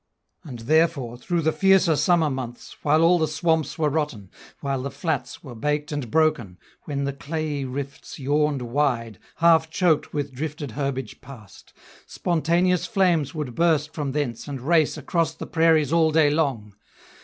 [0.43, 4.89] And therefore, through the fiercer summer months, While all the swamps were rotten; while the
[4.89, 10.71] flats Were baked and broken; when the clayey rifts Yawned wide, half choked with drifted
[10.71, 11.71] herbage past,
[12.07, 16.73] Spontaneous flames would burst from thence and race Across the prairies all day long.